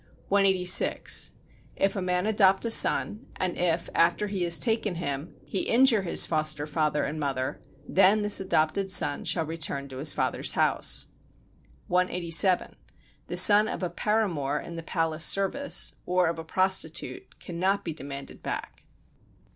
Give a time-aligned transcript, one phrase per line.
[0.29, 1.33] 186.
[1.75, 6.01] If a man adopt a son, and if after he has taken him he injure
[6.01, 11.05] his foster father and mother, then this adopted son shall return to his father's house.
[11.85, 12.77] 187.
[13.27, 17.93] The son of a paramour in the palace service, or of a prostitute, cannot be
[17.93, 18.85] demanded back.